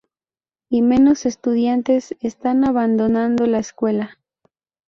Y 0.67 0.81
menos 0.81 1.27
estudiantes 1.27 2.15
están 2.21 2.65
abandonando 2.65 3.45
la 3.45 3.59
escuela. 3.59 4.17